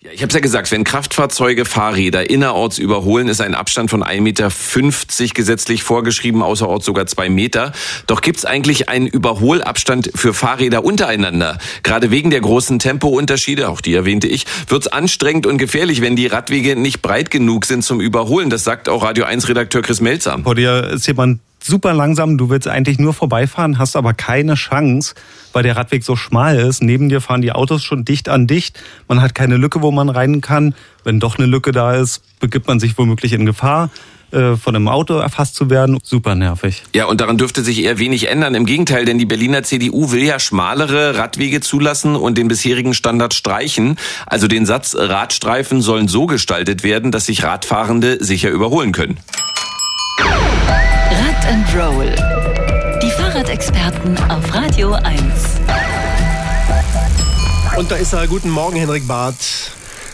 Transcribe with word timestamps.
Ja, 0.00 0.12
ich 0.12 0.22
habe 0.22 0.28
es 0.28 0.34
ja 0.34 0.38
gesagt, 0.38 0.70
wenn 0.70 0.84
Kraftfahrzeuge 0.84 1.64
Fahrräder 1.64 2.30
innerorts 2.30 2.78
überholen, 2.78 3.26
ist 3.26 3.40
ein 3.40 3.56
Abstand 3.56 3.90
von 3.90 4.04
1,50 4.04 4.20
Meter 4.20 5.34
gesetzlich 5.34 5.82
vorgeschrieben, 5.82 6.40
außerorts 6.40 6.86
sogar 6.86 7.08
zwei 7.08 7.28
Meter. 7.28 7.72
Doch 8.06 8.20
gibt 8.20 8.38
es 8.38 8.44
eigentlich 8.44 8.88
einen 8.88 9.08
Überholabstand 9.08 10.12
für 10.14 10.34
Fahrräder 10.34 10.84
untereinander? 10.84 11.58
Gerade 11.82 12.12
wegen 12.12 12.30
der 12.30 12.40
großen 12.40 12.78
Tempounterschiede, 12.78 13.68
auch 13.68 13.80
die 13.80 13.92
erwähnte 13.92 14.28
ich, 14.28 14.46
wird 14.68 14.82
es 14.82 14.86
anstrengend 14.86 15.46
und 15.46 15.58
gefährlich, 15.58 16.00
wenn 16.00 16.14
die 16.14 16.28
Radwege 16.28 16.76
nicht 16.76 17.02
breit 17.02 17.32
genug 17.32 17.64
sind 17.64 17.82
zum 17.82 18.00
Überholen. 18.00 18.50
Das 18.50 18.62
sagt 18.62 18.88
auch 18.88 19.02
Radio 19.02 19.24
1 19.24 19.48
Redakteur 19.48 19.82
Chris 19.82 20.00
Melzer. 20.00 20.38
Vor 20.44 20.54
dir 20.54 20.90
ist 20.92 21.08
jemand 21.08 21.40
super 21.62 21.92
langsam, 21.92 22.38
du 22.38 22.50
willst 22.50 22.68
eigentlich 22.68 22.98
nur 22.98 23.14
vorbeifahren, 23.14 23.78
hast 23.78 23.96
aber 23.96 24.14
keine 24.14 24.54
Chance, 24.54 25.14
weil 25.52 25.62
der 25.62 25.76
Radweg 25.76 26.04
so 26.04 26.16
schmal 26.16 26.58
ist. 26.58 26.82
Neben 26.82 27.08
dir 27.08 27.20
fahren 27.20 27.42
die 27.42 27.52
Autos 27.52 27.82
schon 27.82 28.04
dicht 28.04 28.28
an 28.28 28.46
dicht. 28.46 28.78
Man 29.08 29.20
hat 29.20 29.34
keine 29.34 29.56
Lücke, 29.56 29.82
wo 29.82 29.90
man 29.90 30.08
rein 30.08 30.40
kann. 30.40 30.74
Wenn 31.04 31.20
doch 31.20 31.38
eine 31.38 31.46
Lücke 31.46 31.72
da 31.72 31.94
ist, 31.94 32.22
begibt 32.40 32.66
man 32.66 32.80
sich 32.80 32.96
womöglich 32.98 33.32
in 33.32 33.46
Gefahr 33.46 33.90
äh, 34.30 34.56
von 34.56 34.76
einem 34.76 34.88
Auto 34.88 35.14
erfasst 35.14 35.54
zu 35.54 35.70
werden. 35.70 35.98
Super 36.02 36.34
nervig. 36.34 36.82
Ja, 36.94 37.06
und 37.06 37.20
daran 37.20 37.38
dürfte 37.38 37.62
sich 37.62 37.82
eher 37.82 37.98
wenig 37.98 38.28
ändern. 38.28 38.54
Im 38.54 38.66
Gegenteil, 38.66 39.06
denn 39.06 39.18
die 39.18 39.24
Berliner 39.24 39.62
CDU 39.62 40.10
will 40.10 40.22
ja 40.22 40.38
schmalere 40.38 41.16
Radwege 41.16 41.60
zulassen 41.60 42.14
und 42.14 42.36
den 42.36 42.48
bisherigen 42.48 42.92
Standard 42.92 43.32
streichen. 43.32 43.96
Also 44.26 44.46
den 44.46 44.66
Satz, 44.66 44.94
Radstreifen 44.94 45.80
sollen 45.80 46.08
so 46.08 46.26
gestaltet 46.26 46.82
werden, 46.82 47.10
dass 47.10 47.26
sich 47.26 47.42
Radfahrende 47.42 48.22
sicher 48.22 48.50
überholen 48.50 48.92
können 48.92 49.18
and 51.48 51.64
Roll. 51.74 52.14
Die 53.00 53.10
Fahrradexperten 53.10 54.18
auf 54.30 54.54
Radio 54.54 54.92
1. 54.92 55.16
Und 57.76 57.90
da 57.90 57.96
ist 57.96 58.12
er. 58.12 58.26
Guten 58.26 58.50
Morgen, 58.50 58.76
Henrik 58.76 59.08
Barth. 59.08 59.72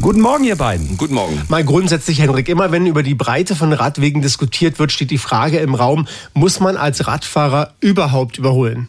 Guten 0.00 0.20
Morgen, 0.20 0.44
ihr 0.44 0.54
beiden. 0.54 0.96
Guten 0.96 1.14
Morgen. 1.14 1.42
Mal 1.48 1.64
grundsätzlich, 1.64 2.20
Henrik, 2.20 2.48
immer 2.48 2.70
wenn 2.70 2.86
über 2.86 3.02
die 3.02 3.16
Breite 3.16 3.56
von 3.56 3.72
Radwegen 3.72 4.22
diskutiert 4.22 4.78
wird, 4.78 4.92
steht 4.92 5.10
die 5.10 5.18
Frage 5.18 5.58
im 5.58 5.74
Raum, 5.74 6.06
muss 6.32 6.60
man 6.60 6.76
als 6.76 7.08
Radfahrer 7.08 7.72
überhaupt 7.80 8.38
überholen? 8.38 8.88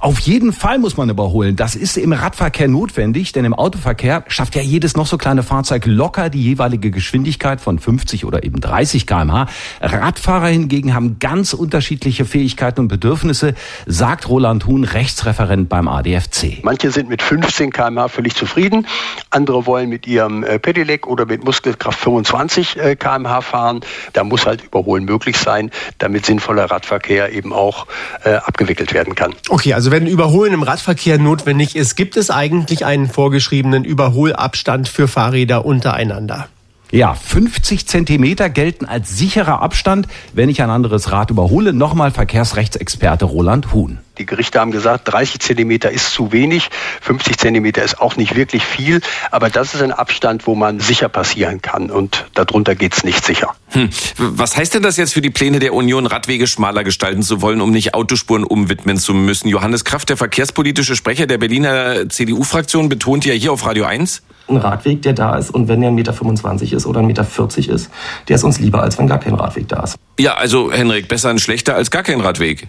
Auf 0.00 0.18
jeden 0.20 0.52
Fall 0.52 0.78
muss 0.78 0.96
man 0.96 1.08
überholen. 1.10 1.56
Das 1.56 1.74
ist 1.74 1.96
im 1.96 2.12
Radverkehr 2.12 2.68
notwendig, 2.68 3.32
denn 3.32 3.44
im 3.44 3.54
Autoverkehr 3.54 4.24
schafft 4.28 4.54
ja 4.54 4.62
jedes 4.62 4.96
noch 4.96 5.06
so 5.06 5.18
kleine 5.18 5.42
Fahrzeug 5.42 5.86
locker 5.86 6.30
die 6.30 6.42
jeweilige 6.42 6.90
Geschwindigkeit 6.90 7.60
von 7.60 7.78
50 7.78 8.24
oder 8.24 8.44
eben 8.44 8.60
30 8.60 9.06
kmh. 9.06 9.46
Radfahrer 9.80 10.48
hingegen 10.48 10.94
haben 10.94 11.18
ganz 11.18 11.52
unterschiedliche 11.52 12.24
Fähigkeiten 12.24 12.80
und 12.80 12.88
Bedürfnisse, 12.88 13.54
sagt 13.86 14.28
Roland 14.28 14.66
Huhn, 14.66 14.84
Rechtsreferent 14.84 15.68
beim 15.68 15.88
ADFC. 15.88 16.62
Manche 16.62 16.90
sind 16.90 17.08
mit 17.08 17.22
15 17.22 17.72
kmh 17.72 18.08
völlig 18.08 18.34
zufrieden, 18.34 18.86
andere 19.30 19.66
wollen 19.66 19.88
mit 19.88 20.06
ihrem 20.06 20.44
äh, 20.44 20.58
Pedelec 20.58 21.06
oder 21.06 21.26
mit 21.26 21.44
Muskelkraft 21.44 21.98
25 21.98 22.76
äh, 22.76 22.96
kmh 22.96 23.40
fahren. 23.40 23.80
Da 24.12 24.24
muss 24.24 24.46
halt 24.46 24.64
Überholen 24.64 25.04
möglich 25.04 25.36
sein, 25.36 25.70
damit 25.98 26.26
sinnvoller 26.26 26.70
Radverkehr 26.70 27.32
eben 27.32 27.52
auch 27.52 27.86
äh, 28.24 28.34
abgewickelt 28.34 28.92
werden 28.94 29.14
kann. 29.14 29.34
Okay, 29.48 29.57
also 29.74 29.90
wenn 29.90 30.06
Überholen 30.06 30.52
im 30.54 30.62
Radverkehr 30.62 31.18
notwendig 31.18 31.76
ist, 31.76 31.96
gibt 31.96 32.16
es 32.16 32.30
eigentlich 32.30 32.84
einen 32.84 33.08
vorgeschriebenen 33.08 33.84
Überholabstand 33.84 34.88
für 34.88 35.08
Fahrräder 35.08 35.64
untereinander? 35.64 36.48
Ja, 36.90 37.14
50 37.14 37.86
Zentimeter 37.86 38.48
gelten 38.48 38.86
als 38.86 39.16
sicherer 39.18 39.60
Abstand, 39.60 40.08
wenn 40.32 40.48
ich 40.48 40.62
ein 40.62 40.70
anderes 40.70 41.12
Rad 41.12 41.30
überhole. 41.30 41.74
Nochmal 41.74 42.10
Verkehrsrechtsexperte 42.10 43.26
Roland 43.26 43.74
Huhn. 43.74 43.98
Die 44.16 44.24
Gerichte 44.24 44.58
haben 44.58 44.70
gesagt, 44.70 45.12
30 45.12 45.38
Zentimeter 45.38 45.90
ist 45.90 46.12
zu 46.12 46.32
wenig, 46.32 46.70
50 47.02 47.36
Zentimeter 47.36 47.84
ist 47.84 48.00
auch 48.00 48.16
nicht 48.16 48.34
wirklich 48.34 48.64
viel, 48.64 49.00
aber 49.30 49.50
das 49.50 49.74
ist 49.74 49.82
ein 49.82 49.92
Abstand, 49.92 50.46
wo 50.46 50.54
man 50.54 50.80
sicher 50.80 51.08
passieren 51.08 51.60
kann 51.60 51.90
und 51.90 52.24
darunter 52.34 52.74
geht's 52.74 53.04
nicht 53.04 53.24
sicher. 53.24 53.54
Hm. 53.68 53.90
Was 54.16 54.56
heißt 54.56 54.74
denn 54.74 54.82
das 54.82 54.96
jetzt 54.96 55.12
für 55.12 55.20
die 55.20 55.30
Pläne 55.30 55.58
der 55.60 55.74
Union, 55.74 56.06
Radwege 56.06 56.46
schmaler 56.46 56.84
gestalten 56.84 57.22
zu 57.22 57.42
wollen, 57.42 57.60
um 57.60 57.70
nicht 57.70 57.94
Autospuren 57.94 58.44
umwidmen 58.44 58.96
zu 58.96 59.12
müssen? 59.12 59.48
Johannes 59.48 59.84
Kraft, 59.84 60.08
der 60.08 60.16
verkehrspolitische 60.16 60.96
Sprecher 60.96 61.26
der 61.26 61.38
Berliner 61.38 62.08
CDU-Fraktion, 62.08 62.88
betont 62.88 63.26
ja 63.26 63.34
hier 63.34 63.52
auf 63.52 63.66
Radio 63.66 63.84
1. 63.84 64.22
Ein 64.48 64.56
Radweg, 64.56 65.02
der 65.02 65.12
da 65.12 65.36
ist 65.36 65.50
und 65.50 65.68
wenn 65.68 65.80
der 65.80 65.90
1,25 65.90 66.62
Meter 66.62 66.76
ist 66.76 66.86
oder 66.86 67.00
1,40 67.00 67.04
Meter 67.06 67.74
ist, 67.74 67.90
der 68.28 68.36
ist 68.36 68.44
uns 68.44 68.58
lieber, 68.58 68.82
als 68.82 68.98
wenn 68.98 69.06
gar 69.06 69.18
kein 69.18 69.34
Radweg 69.34 69.68
da 69.68 69.82
ist. 69.82 69.96
Ja, 70.18 70.34
also 70.34 70.72
Henrik, 70.72 71.08
besser 71.08 71.30
ein 71.30 71.38
schlechter 71.38 71.74
als 71.74 71.90
gar 71.90 72.02
kein 72.02 72.20
Radweg. 72.20 72.68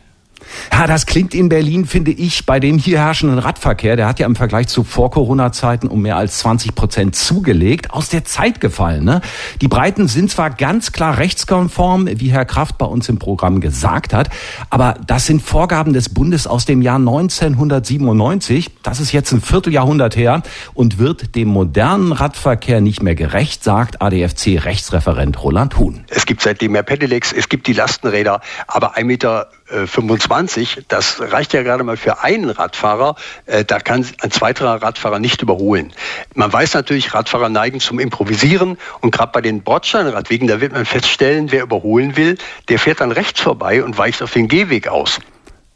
Ja, 0.71 0.87
das 0.87 1.05
klingt 1.05 1.33
in 1.33 1.49
Berlin, 1.49 1.85
finde 1.85 2.11
ich, 2.11 2.45
bei 2.45 2.59
dem 2.59 2.77
hier 2.77 2.99
herrschenden 2.99 3.39
Radverkehr, 3.39 3.95
der 3.95 4.07
hat 4.07 4.19
ja 4.19 4.25
im 4.25 4.35
Vergleich 4.35 4.67
zu 4.67 4.83
Vor-Corona-Zeiten 4.83 5.87
um 5.87 6.01
mehr 6.01 6.17
als 6.17 6.39
20 6.39 6.75
Prozent 6.75 7.15
zugelegt, 7.15 7.91
aus 7.91 8.09
der 8.09 8.25
Zeit 8.25 8.61
gefallen. 8.61 9.03
Ne? 9.03 9.21
Die 9.61 9.67
Breiten 9.67 10.07
sind 10.07 10.31
zwar 10.31 10.49
ganz 10.49 10.91
klar 10.91 11.17
rechtskonform, 11.17 12.07
wie 12.11 12.31
Herr 12.31 12.45
Kraft 12.45 12.77
bei 12.77 12.85
uns 12.85 13.09
im 13.09 13.19
Programm 13.19 13.61
gesagt 13.61 14.13
hat, 14.13 14.29
aber 14.69 14.95
das 15.05 15.25
sind 15.25 15.41
Vorgaben 15.41 15.93
des 15.93 16.09
Bundes 16.09 16.47
aus 16.47 16.65
dem 16.65 16.81
Jahr 16.81 16.97
1997. 16.97 18.71
Das 18.83 18.99
ist 18.99 19.11
jetzt 19.11 19.31
ein 19.31 19.41
Vierteljahrhundert 19.41 20.15
her 20.15 20.41
und 20.73 20.97
wird 20.97 21.35
dem 21.35 21.49
modernen 21.49 22.11
Radverkehr 22.11 22.81
nicht 22.81 23.03
mehr 23.03 23.15
gerecht, 23.15 23.63
sagt 23.63 24.01
ADFC-Rechtsreferent 24.01 25.41
Roland 25.41 25.77
Huhn. 25.77 26.03
Es 26.09 26.25
gibt 26.25 26.41
seitdem 26.41 26.73
mehr 26.73 26.83
Pedelecs, 26.83 27.33
es 27.33 27.49
gibt 27.49 27.67
die 27.67 27.73
Lastenräder, 27.73 28.41
aber 28.67 28.97
1,25 28.97 29.03
Meter 29.03 29.47
25, 29.69 30.85
das 30.87 31.19
reicht 31.19 31.53
ja 31.53 31.63
gerade 31.63 31.83
mal 31.83 31.97
für 31.97 32.23
einen 32.23 32.49
Radfahrer. 32.49 33.15
Äh, 33.45 33.65
da 33.65 33.79
kann 33.79 34.05
ein 34.21 34.31
zweiter 34.31 34.65
Radfahrer 34.65 35.19
nicht 35.19 35.41
überholen. 35.41 35.93
Man 36.33 36.51
weiß 36.51 36.73
natürlich, 36.73 37.13
Radfahrer 37.13 37.49
neigen 37.49 37.79
zum 37.79 37.99
Improvisieren 37.99 38.77
und 39.01 39.11
gerade 39.11 39.31
bei 39.31 39.41
den 39.41 39.61
Bordsteinradwegen, 39.61 40.47
da 40.47 40.61
wird 40.61 40.73
man 40.73 40.85
feststellen, 40.85 41.51
wer 41.51 41.63
überholen 41.63 42.17
will, 42.17 42.37
der 42.69 42.79
fährt 42.79 43.01
dann 43.01 43.11
rechts 43.11 43.41
vorbei 43.41 43.83
und 43.83 43.97
weicht 43.97 44.21
auf 44.21 44.33
den 44.33 44.47
Gehweg 44.47 44.87
aus. 44.87 45.19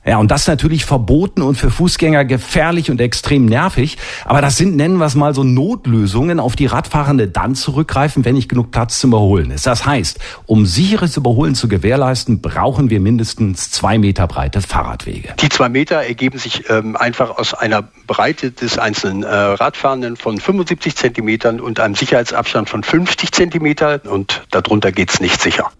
Ja, 0.05 0.17
und 0.17 0.31
das 0.31 0.47
natürlich 0.47 0.83
verboten 0.85 1.41
und 1.41 1.55
für 1.55 1.69
Fußgänger 1.69 2.25
gefährlich 2.25 2.91
und 2.91 2.99
extrem 2.99 3.45
nervig. 3.45 3.97
Aber 4.25 4.41
das 4.41 4.57
sind, 4.57 4.75
nennen 4.75 4.97
wir 4.97 5.05
es 5.05 5.15
mal 5.15 5.33
so 5.33 5.43
Notlösungen, 5.43 6.39
auf 6.39 6.55
die 6.55 6.65
Radfahrende 6.65 7.29
dann 7.29 7.55
zurückgreifen, 7.55 8.25
wenn 8.25 8.35
nicht 8.35 8.49
genug 8.49 8.71
Platz 8.71 8.99
zum 8.99 9.11
Überholen 9.11 9.51
ist. 9.51 9.65
Das 9.65 9.85
heißt, 9.85 10.19
um 10.45 10.65
sicheres 10.65 11.15
Überholen 11.15 11.55
zu 11.55 11.69
gewährleisten, 11.69 12.41
brauchen 12.41 12.89
wir 12.89 12.99
mindestens 12.99 13.71
zwei 13.71 13.97
Meter 13.97 14.27
breite 14.27 14.61
Fahrradwege. 14.61 15.35
Die 15.39 15.49
zwei 15.49 15.69
Meter 15.69 15.97
ergeben 15.97 16.37
sich 16.37 16.69
ähm, 16.69 16.97
einfach 16.97 17.37
aus 17.37 17.53
einer 17.53 17.83
Breite 18.05 18.51
des 18.51 18.77
einzelnen 18.77 19.23
äh, 19.23 19.27
Radfahrenden 19.27 20.17
von 20.17 20.37
75 20.37 20.95
Zentimetern 20.95 21.61
und 21.61 21.79
einem 21.79 21.95
Sicherheitsabstand 21.95 22.69
von 22.69 22.83
50 22.83 23.31
Zentimeter 23.31 24.01
und 24.05 24.43
darunter 24.51 24.91
geht's 24.91 25.21
nicht 25.21 25.41
sicher. 25.41 25.71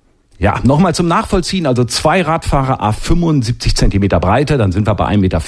Ja, 0.43 0.59
nochmal 0.61 0.93
zum 0.93 1.07
Nachvollziehen. 1.07 1.65
Also 1.65 1.85
zwei 1.85 2.21
Radfahrer 2.21 2.81
a 2.81 2.91
75 2.91 3.77
Zentimeter 3.77 4.19
Breite, 4.19 4.57
dann 4.57 4.73
sind 4.73 4.85
wir 4.85 4.93
bei 4.93 5.07
1,50 5.07 5.17
Meter 5.17 5.39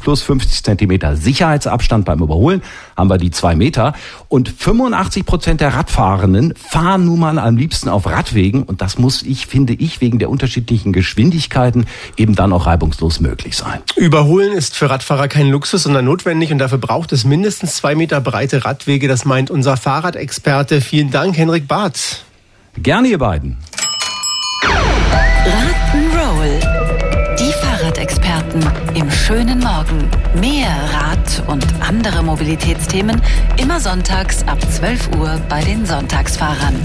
plus 0.00 0.22
50 0.22 0.64
Zentimeter 0.64 1.16
Sicherheitsabstand 1.16 2.06
beim 2.06 2.20
Überholen, 2.20 2.62
haben 2.96 3.10
wir 3.10 3.18
die 3.18 3.30
zwei 3.30 3.54
Meter. 3.54 3.92
Und 4.28 4.48
85 4.48 5.26
Prozent 5.26 5.60
der 5.60 5.74
Radfahrenden 5.74 6.54
fahren 6.56 7.04
nun 7.04 7.20
mal 7.20 7.38
am 7.38 7.58
liebsten 7.58 7.90
auf 7.90 8.06
Radwegen. 8.06 8.62
Und 8.62 8.80
das 8.80 8.96
muss 8.96 9.20
ich, 9.20 9.46
finde 9.46 9.74
ich, 9.74 10.00
wegen 10.00 10.18
der 10.18 10.30
unterschiedlichen 10.30 10.94
Geschwindigkeiten 10.94 11.84
eben 12.16 12.34
dann 12.34 12.54
auch 12.54 12.64
reibungslos 12.64 13.20
möglich 13.20 13.54
sein. 13.54 13.80
Überholen 13.96 14.54
ist 14.54 14.76
für 14.76 14.88
Radfahrer 14.88 15.28
kein 15.28 15.50
Luxus, 15.50 15.82
sondern 15.82 16.06
notwendig. 16.06 16.52
Und 16.52 16.58
dafür 16.58 16.78
braucht 16.78 17.12
es 17.12 17.26
mindestens 17.26 17.76
zwei 17.76 17.94
Meter 17.94 18.22
breite 18.22 18.64
Radwege. 18.64 19.08
Das 19.08 19.26
meint 19.26 19.50
unser 19.50 19.76
Fahrradexperte. 19.76 20.80
Vielen 20.80 21.10
Dank, 21.10 21.36
Henrik 21.36 21.68
Barth. 21.68 22.24
Gerne, 22.78 23.08
ihr 23.08 23.18
beiden. 23.18 23.58
Rock'n'Roll. 25.48 26.60
Die 27.38 27.52
Fahrradexperten 27.62 28.62
im 28.94 29.10
schönen 29.10 29.60
Morgen. 29.60 30.10
Mehr 30.38 30.68
Rad 30.92 31.42
und 31.46 31.64
andere 31.80 32.22
Mobilitätsthemen 32.22 33.20
immer 33.56 33.80
sonntags 33.80 34.46
ab 34.46 34.58
12 34.70 35.16
Uhr 35.16 35.40
bei 35.48 35.62
den 35.62 35.86
Sonntagsfahrern. 35.86 36.76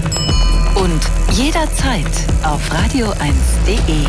Und 0.76 1.02
jederzeit 1.36 2.06
auf 2.42 2.62
radio1.de. 2.70 4.06